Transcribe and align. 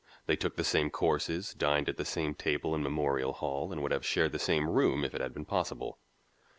They 0.25 0.35
took 0.35 0.55
the 0.55 0.63
same 0.63 0.89
courses, 0.89 1.53
dined 1.53 1.87
at 1.87 1.97
the 1.97 2.05
same 2.05 2.33
table 2.33 2.73
in 2.73 2.81
Memorial 2.81 3.33
Hall 3.33 3.71
and 3.71 3.83
would 3.83 3.91
have 3.91 4.03
shared 4.03 4.31
the 4.31 4.39
same 4.39 4.67
room 4.67 5.03
if 5.03 5.13
it 5.13 5.21
had 5.21 5.31
been 5.31 5.45
possible. 5.45 5.99